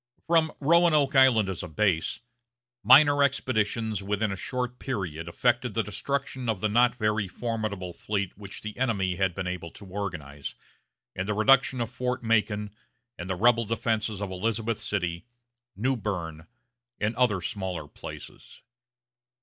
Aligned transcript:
From 0.25 0.51
Roanoke 0.59 1.15
Island 1.15 1.47
as 1.47 1.61
a 1.61 1.67
base, 1.67 2.21
minor 2.83 3.21
expeditions 3.21 4.01
within 4.01 4.31
a 4.31 4.35
short 4.35 4.79
period 4.79 5.27
effected 5.27 5.75
the 5.75 5.83
destruction 5.83 6.49
of 6.49 6.59
the 6.59 6.67
not 6.69 6.95
very 6.95 7.27
formidable 7.27 7.93
fleet 7.93 8.35
which 8.35 8.61
the 8.63 8.75
enemy 8.79 9.17
had 9.17 9.35
been 9.35 9.45
able 9.45 9.69
to 9.73 9.85
organize, 9.85 10.55
and 11.15 11.27
the 11.27 11.35
reduction 11.35 11.79
of 11.79 11.91
Fort 11.91 12.23
Macon 12.23 12.73
and 13.19 13.29
the 13.29 13.35
rebel 13.35 13.65
defenses 13.65 14.23
of 14.23 14.31
Elizabeth 14.31 14.79
City, 14.79 15.27
New 15.75 15.95
Berne, 15.95 16.47
and 16.99 17.15
other 17.15 17.39
smaller 17.39 17.87
places. 17.87 18.63